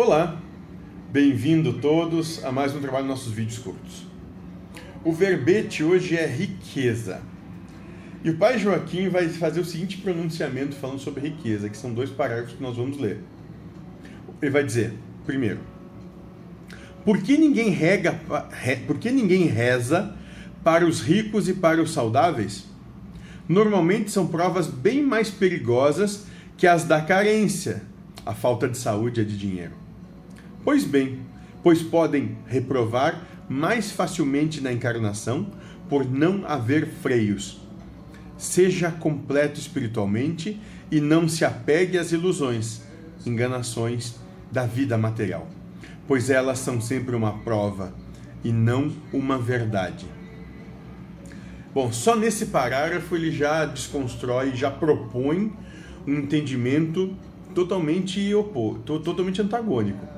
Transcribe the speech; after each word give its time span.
Olá, 0.00 0.40
bem-vindo 1.10 1.72
todos 1.80 2.44
a 2.44 2.52
mais 2.52 2.72
um 2.72 2.80
trabalho 2.80 3.06
dos 3.06 3.16
nossos 3.16 3.32
vídeos 3.32 3.58
curtos. 3.58 4.06
O 5.04 5.10
verbete 5.10 5.82
hoje 5.82 6.16
é 6.16 6.24
riqueza. 6.24 7.20
E 8.22 8.30
o 8.30 8.36
pai 8.36 8.60
Joaquim 8.60 9.08
vai 9.08 9.28
fazer 9.28 9.58
o 9.58 9.64
seguinte 9.64 9.96
pronunciamento 9.96 10.76
falando 10.76 11.00
sobre 11.00 11.28
riqueza, 11.28 11.68
que 11.68 11.76
são 11.76 11.92
dois 11.92 12.10
parágrafos 12.10 12.54
que 12.54 12.62
nós 12.62 12.76
vamos 12.76 12.96
ler. 12.96 13.18
Ele 14.40 14.52
vai 14.52 14.62
dizer, 14.62 14.94
primeiro, 15.26 15.58
por 17.04 17.20
que 17.20 17.36
ninguém 17.36 17.70
rega, 17.70 18.20
por 18.86 18.98
que 18.98 19.10
ninguém 19.10 19.46
reza 19.46 20.16
para 20.62 20.86
os 20.86 21.00
ricos 21.00 21.48
e 21.48 21.54
para 21.54 21.82
os 21.82 21.92
saudáveis? 21.92 22.66
Normalmente 23.48 24.12
são 24.12 24.28
provas 24.28 24.68
bem 24.68 25.02
mais 25.02 25.28
perigosas 25.28 26.24
que 26.56 26.68
as 26.68 26.84
da 26.84 27.00
carência, 27.00 27.82
a 28.24 28.32
falta 28.32 28.68
de 28.68 28.78
saúde 28.78 29.22
e 29.22 29.24
de 29.24 29.36
dinheiro. 29.36 29.87
Pois 30.68 30.84
bem, 30.84 31.20
pois 31.62 31.82
podem 31.82 32.36
reprovar 32.46 33.26
mais 33.48 33.90
facilmente 33.90 34.60
na 34.60 34.70
encarnação 34.70 35.46
por 35.88 36.04
não 36.04 36.46
haver 36.46 36.86
freios. 36.86 37.58
Seja 38.36 38.90
completo 38.90 39.58
espiritualmente 39.58 40.60
e 40.90 41.00
não 41.00 41.26
se 41.26 41.42
apegue 41.42 41.96
às 41.96 42.12
ilusões, 42.12 42.82
enganações 43.24 44.16
da 44.52 44.66
vida 44.66 44.98
material, 44.98 45.48
pois 46.06 46.28
elas 46.28 46.58
são 46.58 46.82
sempre 46.82 47.16
uma 47.16 47.38
prova 47.38 47.94
e 48.44 48.52
não 48.52 48.92
uma 49.10 49.38
verdade. 49.38 50.04
Bom, 51.72 51.90
só 51.90 52.14
nesse 52.14 52.44
parágrafo 52.44 53.16
ele 53.16 53.32
já 53.32 53.64
desconstrói, 53.64 54.54
já 54.54 54.70
propõe 54.70 55.50
um 56.06 56.18
entendimento 56.18 57.16
totalmente 57.54 58.34
oposto, 58.34 59.00
totalmente 59.00 59.40
antagônico 59.40 60.17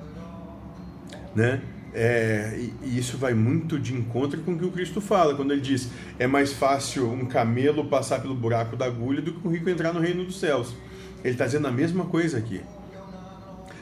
né? 1.34 1.60
É, 1.92 2.56
e, 2.82 2.98
isso 2.98 3.18
vai 3.18 3.34
muito 3.34 3.78
de 3.78 3.95
encontro 3.95 4.40
com 4.42 4.52
o 4.52 4.59
que 4.59 4.64
o 4.64 4.70
Cristo 4.70 5.00
fala, 5.00 5.34
quando 5.34 5.52
ele 5.52 5.60
diz: 5.60 5.88
é 6.18 6.26
mais 6.26 6.52
fácil 6.52 7.10
um 7.10 7.26
camelo 7.26 7.84
passar 7.87 8.20
pelo 8.20 8.34
buraco 8.34 8.76
da 8.76 8.87
agulha 8.87 9.20
do 9.20 9.32
que 9.32 9.46
um 9.46 9.50
rico 9.50 9.68
entrar 9.68 9.92
no 9.92 10.00
reino 10.00 10.24
dos 10.24 10.38
céus. 10.38 10.74
Ele 11.22 11.34
está 11.34 11.46
dizendo 11.46 11.66
a 11.66 11.72
mesma 11.72 12.04
coisa 12.04 12.38
aqui. 12.38 12.60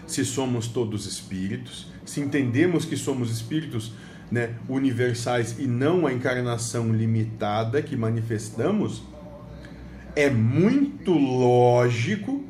Se 0.06 0.24
somos 0.24 0.68
todos 0.68 1.06
espíritos, 1.06 1.92
se 2.04 2.20
entendemos 2.20 2.86
que 2.86 2.96
somos 2.96 3.30
espíritos 3.30 3.92
né, 4.30 4.54
universais 4.68 5.56
e 5.58 5.66
não 5.66 6.06
a 6.06 6.12
encarnação 6.12 6.92
limitada 6.92 7.82
que 7.82 7.94
manifestamos, 7.94 9.02
é 10.16 10.30
muito 10.30 11.12
lógico 11.12 12.47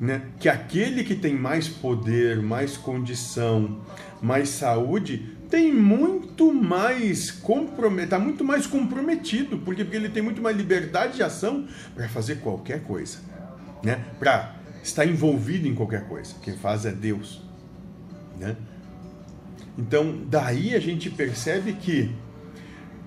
né, 0.00 0.22
que 0.38 0.48
aquele 0.48 1.04
que 1.04 1.14
tem 1.14 1.34
mais 1.34 1.68
poder, 1.68 2.42
mais 2.42 2.76
condição, 2.76 3.80
mais 4.20 4.48
saúde, 4.48 5.34
tem 5.50 5.72
muito 5.72 6.52
mais 6.52 7.30
comprometido, 7.30 8.04
está 8.04 8.18
muito 8.18 8.44
mais 8.44 8.66
comprometido, 8.66 9.58
porque, 9.58 9.84
porque 9.84 9.96
ele 9.96 10.08
tem 10.08 10.22
muito 10.22 10.42
mais 10.42 10.56
liberdade 10.56 11.16
de 11.16 11.22
ação 11.22 11.66
para 11.94 12.08
fazer 12.08 12.36
qualquer 12.36 12.82
coisa, 12.82 13.18
né? 13.82 14.02
Para 14.18 14.56
estar 14.82 15.06
envolvido 15.06 15.68
em 15.68 15.74
qualquer 15.74 16.08
coisa. 16.08 16.34
Quem 16.42 16.56
faz 16.56 16.84
é 16.84 16.92
Deus, 16.92 17.42
né? 18.38 18.56
Então, 19.76 20.22
daí 20.28 20.74
a 20.74 20.80
gente 20.80 21.10
percebe 21.10 21.72
que 21.74 22.10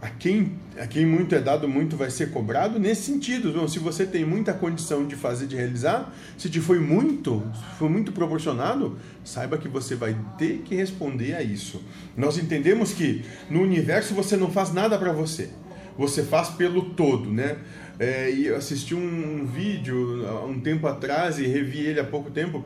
a 0.02 0.10
quem, 0.10 0.54
a 0.80 0.86
quem 0.86 1.06
muito 1.06 1.34
é 1.34 1.40
dado, 1.40 1.68
muito 1.68 1.98
vai 1.98 2.12
ser 2.12 2.30
cobrado 2.32 2.80
nesse 2.80 3.04
sentido. 3.04 3.50
Então, 3.50 3.68
se 3.68 3.80
você 3.80 4.06
tem 4.06 4.24
muita 4.24 4.54
condição 4.54 5.08
de 5.08 5.16
fazer, 5.16 5.48
de 5.48 5.56
realizar, 5.56 6.14
se 6.38 6.50
te 6.50 6.62
foi 6.62 6.80
muito, 6.80 7.44
foi 7.80 7.90
muito 7.90 8.12
proporcionado, 8.12 8.98
saiba 9.24 9.58
que 9.58 9.68
você 9.68 9.96
vai 9.96 10.16
ter 10.38 10.60
que 10.60 10.76
responder 10.76 11.34
a 11.34 11.42
isso. 11.42 11.82
Nós 12.16 12.38
entendemos 12.38 12.94
que 12.94 13.26
no 13.50 13.62
universo 13.62 14.14
você 14.14 14.38
não 14.38 14.52
faz 14.52 14.72
nada 14.72 14.98
para 15.00 15.12
você, 15.12 15.50
você 15.98 16.22
faz 16.24 16.50
pelo 16.50 16.92
todo, 16.92 17.32
né? 17.32 17.58
É, 18.00 18.30
e 18.32 18.46
eu 18.46 18.56
assisti 18.56 18.94
um, 18.94 19.42
um 19.42 19.46
vídeo 19.48 20.28
há 20.28 20.46
um 20.46 20.60
tempo 20.60 20.86
atrás 20.86 21.40
e 21.40 21.48
revi 21.48 21.80
ele 21.80 22.00
há 22.00 22.04
pouco 22.04 22.30
tempo, 22.30 22.64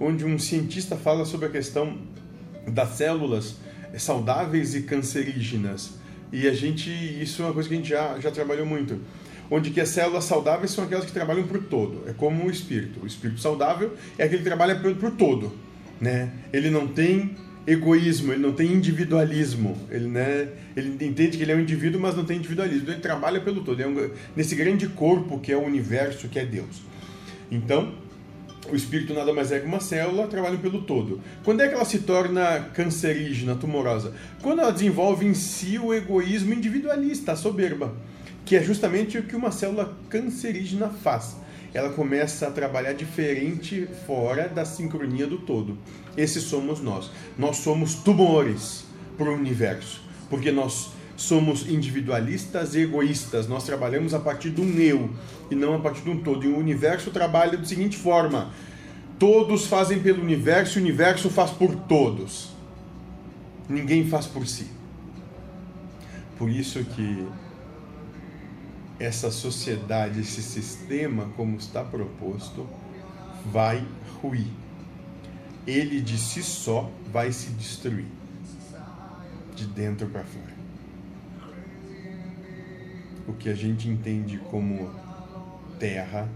onde 0.00 0.24
um 0.24 0.36
cientista 0.40 0.96
fala 0.96 1.24
sobre 1.24 1.46
a 1.46 1.50
questão 1.50 1.96
das 2.66 2.88
células 2.90 3.54
saudáveis 3.96 4.74
e 4.74 4.82
cancerígenas 4.82 6.02
e 6.32 6.48
a 6.48 6.52
gente, 6.52 6.90
isso 6.90 7.42
é 7.42 7.46
uma 7.46 7.54
coisa 7.54 7.68
que 7.68 7.74
a 7.74 7.78
gente 7.78 7.88
já, 7.88 8.18
já 8.20 8.30
trabalhou 8.30 8.66
muito. 8.66 8.98
Onde 9.50 9.70
que 9.70 9.80
as 9.80 9.90
células 9.90 10.24
saudáveis 10.24 10.70
são 10.70 10.84
aquelas 10.84 11.04
que 11.04 11.12
trabalham 11.12 11.46
por 11.46 11.62
todo. 11.64 12.02
É 12.08 12.12
como 12.12 12.46
o 12.46 12.50
espírito. 12.50 13.00
O 13.02 13.06
espírito 13.06 13.40
saudável 13.40 13.94
é 14.18 14.24
aquele 14.24 14.38
que 14.38 14.44
trabalha 14.44 14.76
por, 14.76 14.94
por 14.96 15.10
todo. 15.12 15.52
Né? 16.00 16.32
Ele 16.52 16.70
não 16.70 16.86
tem 16.86 17.36
egoísmo, 17.66 18.32
ele 18.32 18.42
não 18.42 18.52
tem 18.52 18.72
individualismo. 18.72 19.76
Ele, 19.90 20.08
né, 20.08 20.48
ele 20.76 21.04
entende 21.04 21.36
que 21.36 21.42
ele 21.42 21.52
é 21.52 21.56
um 21.56 21.60
indivíduo, 21.60 22.00
mas 22.00 22.16
não 22.16 22.24
tem 22.24 22.38
individualismo. 22.38 22.90
Ele 22.90 23.00
trabalha 23.00 23.40
pelo 23.40 23.62
todo. 23.62 23.80
É 23.80 23.86
um, 23.86 24.10
nesse 24.34 24.54
grande 24.54 24.88
corpo 24.88 25.38
que 25.38 25.52
é 25.52 25.56
o 25.56 25.62
universo, 25.62 26.28
que 26.28 26.38
é 26.38 26.44
Deus. 26.44 26.82
Então, 27.50 27.94
o 28.70 28.76
espírito 28.76 29.12
nada 29.12 29.32
mais 29.32 29.52
é 29.52 29.60
que 29.60 29.66
uma 29.66 29.80
célula, 29.80 30.26
trabalha 30.26 30.58
pelo 30.58 30.82
todo. 30.82 31.20
Quando 31.44 31.60
é 31.60 31.68
que 31.68 31.74
ela 31.74 31.84
se 31.84 32.00
torna 32.00 32.60
cancerígena, 32.72 33.54
tumorosa? 33.54 34.14
Quando 34.42 34.60
ela 34.60 34.70
desenvolve 34.70 35.26
em 35.26 35.34
si 35.34 35.78
o 35.78 35.92
egoísmo 35.92 36.54
individualista, 36.54 37.32
a 37.32 37.36
soberba, 37.36 37.94
que 38.44 38.56
é 38.56 38.62
justamente 38.62 39.18
o 39.18 39.22
que 39.22 39.36
uma 39.36 39.50
célula 39.50 39.96
cancerígena 40.08 40.88
faz. 40.88 41.36
Ela 41.72 41.90
começa 41.90 42.46
a 42.46 42.50
trabalhar 42.50 42.92
diferente 42.92 43.88
fora 44.06 44.48
da 44.48 44.64
sincronia 44.64 45.26
do 45.26 45.38
todo. 45.38 45.76
Esses 46.16 46.44
somos 46.44 46.80
nós. 46.80 47.10
Nós 47.36 47.56
somos 47.56 47.94
tumores 47.96 48.84
para 49.18 49.28
o 49.28 49.34
universo, 49.34 50.00
porque 50.30 50.52
nós 50.52 50.93
somos 51.16 51.68
individualistas 51.68 52.74
e 52.74 52.80
egoístas. 52.80 53.48
Nós 53.48 53.64
trabalhamos 53.64 54.14
a 54.14 54.20
partir 54.20 54.50
de 54.50 54.60
um 54.60 54.78
eu 54.78 55.10
e 55.50 55.54
não 55.54 55.74
a 55.74 55.78
partir 55.78 56.02
de 56.02 56.10
um 56.10 56.22
todo. 56.22 56.44
E 56.44 56.48
o 56.48 56.58
universo 56.58 57.10
trabalha 57.10 57.56
da 57.56 57.64
seguinte 57.64 57.96
forma: 57.96 58.50
todos 59.18 59.66
fazem 59.66 60.00
pelo 60.00 60.22
universo, 60.22 60.78
o 60.78 60.82
universo 60.82 61.30
faz 61.30 61.50
por 61.50 61.74
todos. 61.74 62.52
Ninguém 63.68 64.06
faz 64.06 64.26
por 64.26 64.46
si. 64.46 64.66
Por 66.36 66.50
isso 66.50 66.84
que 66.84 67.26
essa 68.98 69.30
sociedade, 69.30 70.20
esse 70.20 70.42
sistema, 70.42 71.30
como 71.36 71.56
está 71.56 71.82
proposto, 71.82 72.66
vai 73.50 73.84
ruir. 74.20 74.48
Ele 75.66 76.00
de 76.00 76.18
si 76.18 76.42
só 76.42 76.90
vai 77.10 77.32
se 77.32 77.50
destruir, 77.50 78.04
de 79.56 79.64
dentro 79.64 80.06
para 80.08 80.24
fora 80.24 80.63
o 83.26 83.32
que 83.32 83.48
a 83.48 83.54
gente 83.54 83.88
entende 83.88 84.38
como 84.50 84.90
terra, 85.78 86.28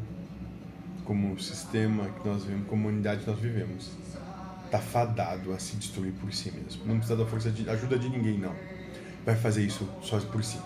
como 1.05 1.39
sistema 1.41 2.09
que 2.11 2.29
nós 2.29 2.45
vivemos, 2.45 2.69
como 2.69 2.89
unidade 2.89 3.25
que 3.25 3.31
nós 3.31 3.39
vivemos, 3.39 3.93
está 4.65 4.79
fadado 4.79 5.53
a 5.53 5.59
se 5.59 5.77
destruir 5.77 6.13
por 6.13 6.33
si 6.33 6.51
mesmo. 6.51 6.85
Não 6.87 6.99
precisa 6.99 7.17
da 7.17 7.27
força 7.27 7.51
de 7.51 7.69
ajuda 7.69 7.99
de 7.99 8.09
ninguém, 8.09 8.39
não. 8.39 8.55
Vai 9.25 9.35
fazer 9.35 9.65
isso 9.65 9.89
só 10.03 10.19
por 10.21 10.45
si. 10.45 10.59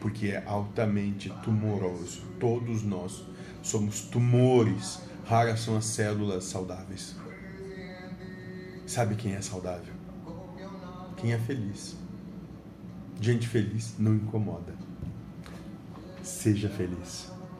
Porque 0.00 0.28
é 0.28 0.42
altamente 0.46 1.30
tumoroso. 1.42 2.22
Todos 2.38 2.82
nós 2.82 3.24
somos 3.62 4.02
tumores. 4.02 5.00
Raras 5.26 5.60
são 5.60 5.76
as 5.76 5.84
células 5.84 6.44
saudáveis. 6.44 7.14
Sabe 8.86 9.14
quem 9.14 9.34
é 9.34 9.40
saudável? 9.42 9.94
Quem 11.16 11.32
é 11.32 11.38
feliz. 11.38 11.96
Gente 13.20 13.46
feliz 13.46 13.94
não 13.98 14.14
incomoda. 14.14 14.89
Seja 16.30 16.70
feliz. 16.70 17.39